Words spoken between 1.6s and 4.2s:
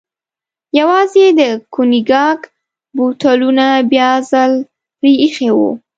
کونیګاک بوتلونه بیا